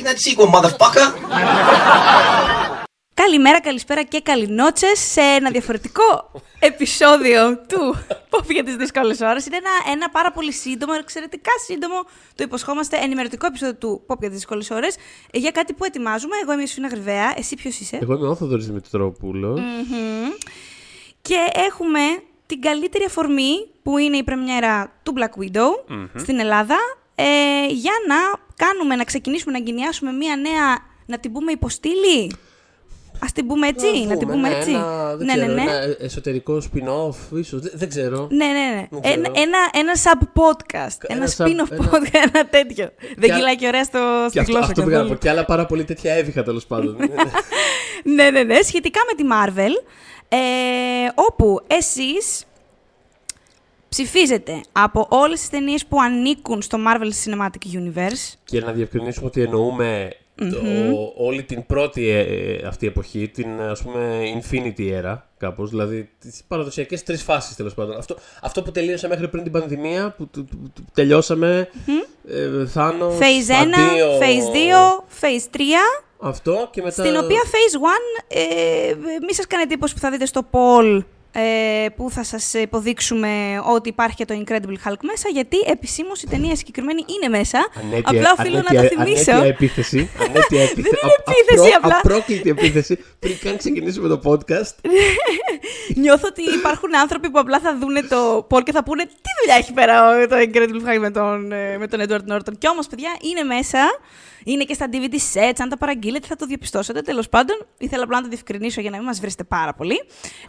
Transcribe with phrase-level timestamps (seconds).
[0.00, 1.06] making that sequel, motherfucker?
[3.14, 7.96] Καλημέρα, καλησπέρα και καληνότσες σε ένα διαφορετικό επεισόδιο του
[8.30, 9.46] Pop για τις δύσκολες ώρες.
[9.46, 11.94] Είναι ένα, ένα πάρα πολύ σύντομο, εξαιρετικά σύντομο,
[12.34, 14.96] το υποσχόμαστε, ενημερωτικό επεισόδιο του Pop για τις δύσκολες ώρες
[15.32, 16.36] για κάτι που ετοιμάζουμε.
[16.42, 19.60] Εγώ είμαι η Σφίνα Γρυβαία, εσύ ποιος είσαι; Εγώ είμαι ο Θοδωρής Δημητρόπουλος.
[19.60, 20.28] Μμμ.
[21.22, 21.36] Και
[21.68, 22.00] έχουμε
[22.46, 26.76] την καλύτερη αφορμή που είναι η πρεμιέρα του Black Widow στην Ελλάδα
[27.20, 28.16] ε, για να
[28.66, 32.32] κάνουμε, να ξεκινήσουμε να εγκαινιάσουμε μία νέα, να την πούμε υποστήλη;
[33.22, 34.70] Ας την πούμε έτσι, να, την πούμε ναι, έτσι.
[34.70, 35.70] Ένα, δεν ναι, ξέρω, ναι, ναι.
[35.70, 38.28] ένα εσωτερικό spin-off, ίσως, δεν, δεν ξέρω.
[38.30, 38.86] Ναι, ναι, ναι.
[38.90, 39.48] Δεν Ένα, ξέρω.
[39.48, 40.96] ένα, ένα sub-podcast.
[41.06, 42.90] Ένα, Ένα sub- spin-off ένα- podcast, ένα τέτοιο.
[43.16, 45.18] Δεν α- κυλάει και ωραία στο, Και στη αυτό, γλώσσα αυτό πήγα να καθόλου.
[45.18, 45.24] πω.
[45.24, 46.96] Και άλλα πάρα πολύ τέτοια έβηχα τέλος πάντων.
[48.16, 48.62] ναι, ναι, ναι.
[48.62, 49.84] Σχετικά με τη Marvel,
[50.28, 50.38] ε,
[51.14, 52.44] όπου εσείς
[53.94, 58.34] ψηφίζετε από όλες τις ταινίες που ανήκουν στο Marvel Cinematic Universe.
[58.44, 60.58] και να διευκρινίσουμε ότι εννοούμε το,
[61.16, 66.42] όλη την πρώτη ε, ε, αυτή εποχή, την ας πούμε Infinity Era, κάπως, δηλαδή τις
[66.48, 67.96] παραδοσιακές τρεις φάσεις τέλος πάντων.
[67.96, 71.68] Αυτό, αυτό που τελείωσε μέχρι πριν την πανδημία, που, του- του- του- τελειώσαμε,
[72.28, 75.60] ε, Θάνος, Phase 1, αντίο, Phase 2, Phase 3.
[76.18, 77.04] Αυτό και μετά...
[77.04, 78.94] Στην οποία Phase 1, ε,
[79.26, 81.04] μη σας κάνει εντύπωση που θα δείτε στο poll ε,
[81.96, 86.56] που θα σας υποδείξουμε ότι υπάρχει και το Incredible Hulk μέσα, γιατί επισήμως η ταινία
[86.56, 87.58] συγκεκριμένη είναι μέσα.
[87.82, 89.30] Ανέτεια, απλά οφείλω να ανέτεια- το θυμίσω.
[89.32, 90.10] Ανέτεια επίθεση.
[90.28, 90.82] Ανέτεια επίθεση.
[90.82, 91.96] Δεν είναι επίθεση, απλά.
[91.96, 92.98] Απρόκλητη επίθεση.
[93.18, 94.74] Πριν καν ξεκινήσουμε το podcast.
[95.94, 99.56] Νιώθω ότι υπάρχουν άνθρωποι που απλά θα δουν το poll και θα πούνε τι δουλειά
[99.58, 102.58] έχει πέρα ο- το Incredible Hulk με τον, ε, με τον Edward Norton.
[102.58, 103.78] Κι όμως, παιδιά, είναι μέσα.
[104.44, 105.52] Είναι και στα DVD sets.
[105.58, 107.00] Αν τα παραγγείλετε, θα το διαπιστώσετε.
[107.02, 110.02] Τέλος πάντων, ήθελα απλά να το διευκρινίσω για να μην μας βρίσετε πάρα πολύ.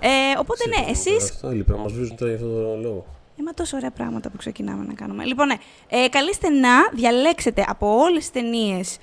[0.00, 1.16] Ε, οπότε, ναι, εσεί.
[1.16, 3.06] Αυτό λοιπόν, μα βρίζουν τώρα για αυτόν τον λόγο.
[3.40, 5.24] Είμαι τόσο ωραία πράγματα που ξεκινάμε να κάνουμε.
[5.24, 5.54] Λοιπόν, ναι,
[5.88, 8.96] ε, καλείστε να διαλέξετε από όλες τις ταινίες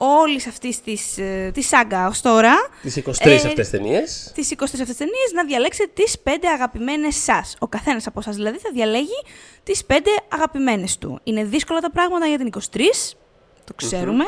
[0.00, 2.54] όλης αυτής της ε, της σάγκα ως τώρα.
[2.82, 4.30] Τις 23 Ε, αυτές ταινίες.
[4.34, 7.56] τις 23 αυτές ταινίες να διαλέξετε τις 5 αγαπημένες σας.
[7.58, 9.22] Ο καθένας από εσά δηλαδή θα διαλέγει
[9.62, 9.92] τις 5
[10.28, 11.20] αγαπημένες του.
[11.24, 13.16] Είναι δύσκολα τα πράγματα για την 23,
[13.64, 14.24] το ξέρουμε.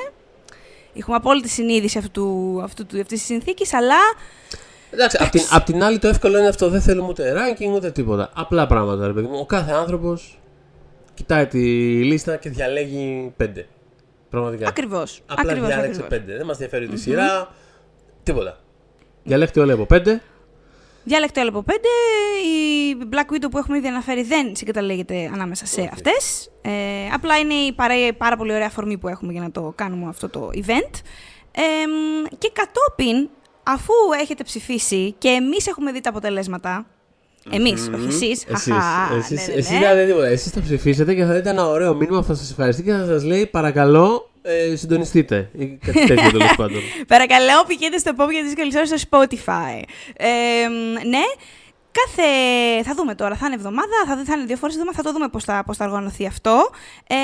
[0.94, 3.96] Έχουμε απόλυτη συνείδηση αυτού, αυτού, του- αυτής της συνθήκης, αλλά
[4.90, 6.68] Εντάξει, απ' την, απ' την άλλη το εύκολο είναι αυτό.
[6.68, 8.30] Δεν θέλουμε ούτε ranking ούτε τίποτα.
[8.34, 9.38] Απλά πράγματα, ρε παιδί μου.
[9.38, 10.40] Ο κάθε άνθρωπος
[11.14, 11.58] κοιτάει τη
[12.04, 13.66] λίστα και διαλέγει πέντε.
[14.30, 14.68] Πραγματικά.
[14.68, 15.20] ακριβώς.
[15.26, 16.18] Απλά ακριβώς, διάλεξε ακριβώς.
[16.18, 16.36] πέντε.
[16.36, 17.54] Δεν μας ενδιαφέρει τη σειρά.
[18.22, 18.58] Τίποτα.
[19.24, 20.20] Διαλέχτε όλα από πέντε.
[21.04, 21.72] Διάλεκτο άλλο από 5.
[22.46, 26.50] Η Black Widow που έχουμε ήδη αναφέρει δεν συγκαταλέγεται ανάμεσα σε αυτές.
[26.62, 26.70] Ε,
[27.12, 30.28] απλά είναι η πάρα, πάρα πολύ ωραία αφορμή που έχουμε για να το κάνουμε αυτό
[30.28, 30.94] το event.
[31.52, 33.28] Ε, μ, και κατόπιν,
[33.62, 36.86] αφού έχετε ψηφίσει και εμείς έχουμε δει τα αποτελέσματα,
[37.50, 39.78] εμείς, όχι εσείς, Εσείς, χαχα, εσείς, ναι, ναι, εσείς ναι.
[39.78, 40.26] δεν δείτε τίποτα.
[40.26, 43.04] Εσείς θα ψηφίσετε και θα δείτε ένα ωραίο μήνυμα που θα σας ευχαριστεί και θα
[43.04, 46.80] σας λέει παρακαλώ ε, συντονιστείτε ή κάτι τέτοιο τέλος πάντων.
[47.06, 49.82] Παρακαλώ, πηγαίνετε στο pop για τις καλυσόρες στο Spotify.
[50.16, 51.24] Ε, μ, ναι,
[52.04, 52.22] κάθε...
[52.84, 55.12] Θα δούμε τώρα, θα είναι εβδομάδα, θα, δει- θα είναι δύο φορές εβδομάδα, θα το
[55.12, 56.70] δούμε πώς θα, πώς θα οργανωθεί αυτό.
[57.06, 57.14] Ε,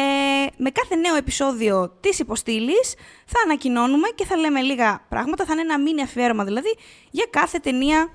[0.57, 2.95] με κάθε νέο επεισόδιο της υποστήλης
[3.27, 6.77] θα ανακοινώνουμε και θα λέμε λίγα πράγματα, θα είναι ένα μήνυ αφιέρωμα δηλαδή
[7.11, 8.09] για κάθε ταινία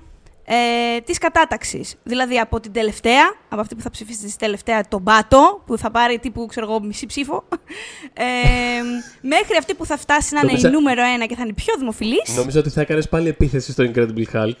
[0.44, 1.94] ε, της κατάταξης.
[2.02, 5.90] Δηλαδή από την τελευταία, από αυτή που θα ψηφίσετε στη τελευταία, τον Πάτο, που θα
[5.90, 7.44] πάρει τύπου, ξέρω εγώ, μισή ψήφο,
[8.12, 8.24] ε,
[9.20, 11.62] μέχρι αυτή που θα φτάσει να είναι η Νόμιζα- νούμερο ένα και θα είναι η
[11.62, 12.36] πιο δημοφιλής.
[12.36, 14.56] Νομίζω ότι θα έκανες πάλι επίθεση στο Incredible Hulk.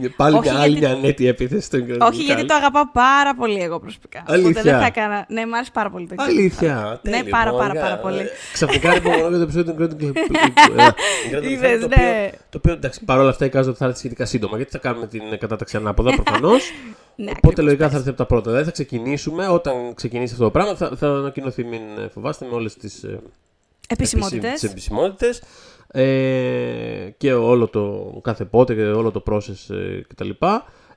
[0.00, 2.46] Και Πάλι Όχι, μια άλλη γιατί- μια ανέτεια επίθεση στο Incredible Όχι, γιατί Hulk.
[2.46, 4.18] το αγαπάω πάρα πολύ εγώ προσωπικά.
[4.20, 4.62] Οπότε Αλήθεια.
[4.62, 5.26] δεν θα έκανα.
[5.28, 7.00] Ναι, μου άρεσε πάρα πολύ το Αλήθεια.
[7.02, 7.80] Ναι, τέλειο, πάρα, πάρα, μωριά.
[7.80, 8.18] πάρα πολύ.
[8.18, 10.88] Ε, Ξαφνικά υπομονώ για το επεισόδιο του Incredible Hulk.
[11.32, 11.94] Incredible Είδες, Hulk, το ναι.
[12.26, 15.06] οποίο- Το οποίο εντάξει, παρόλα αυτά εικάζω ότι θα έρθει σχετικά σύντομα γιατί θα κάνουμε
[15.06, 16.72] την κατάταξη ανάποδα προφανώς.
[17.16, 17.98] Ναι, Οπότε ακριβώς, λογικά θα πες.
[17.98, 18.46] έρθει από τα πρώτα.
[18.50, 20.74] Δηλαδή θα ξεκινήσουμε όταν ξεκινήσει αυτό το πράγμα.
[20.74, 23.04] Θα, θα ανακοινωθεί, μην ε, φοβάστε, με όλες τις
[23.92, 24.60] Επισημότητες.
[24.60, 25.42] τις επισημότητες
[25.86, 30.30] ε, και όλο το κάθε πότε και όλο το process ε, κτλ.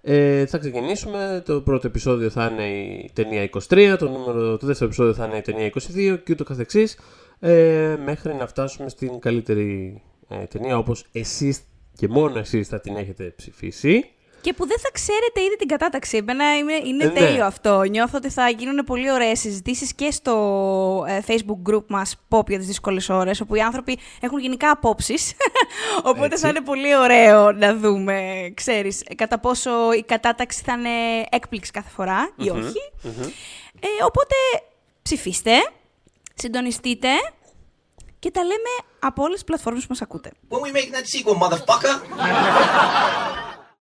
[0.07, 1.43] Ε, θα ξεκινήσουμε.
[1.45, 5.37] Το πρώτο επεισόδιο θα είναι η ταινία 23, το, νούμερο, το δεύτερο επεισόδιο θα είναι
[5.37, 6.97] η ταινία 22 και ούτω καθεξής
[7.39, 11.61] ε, μέχρι να φτάσουμε στην καλύτερη ε, ταινία όπως εσείς
[11.95, 14.03] και μόνο εσείς θα την έχετε ψηφίσει.
[14.45, 16.17] Και που δεν θα ξέρετε ήδη την κατάταξη.
[16.17, 17.13] Εμένα είναι, είναι Ε, ναι.
[17.13, 17.81] τέλειο αυτό.
[17.81, 20.35] Νιώθω ότι θα γίνουν πολύ ωραίες συζητήσεις και στο
[21.07, 25.33] ε, facebook group μας Pop για τις δύσκολες ώρες, όπου οι άνθρωποι έχουν γενικά απόψεις.
[26.09, 26.37] Οπότε Έτσι.
[26.37, 31.89] θα είναι πολύ ωραίο να δούμε, ξέρεις, κατά πόσο η κατάταξη θα είναι έκπληξη κάθε
[31.89, 32.79] φορά ή όχι.
[33.79, 34.35] Ε, οπότε
[35.01, 35.51] ψηφίστε,
[36.33, 37.09] συντονιστείτε
[38.19, 38.69] και τα λέμε
[38.99, 40.31] από όλες τις πλατφόρμες που μας ακούτε.
[40.49, 41.95] When we making that sequel, motherfucker?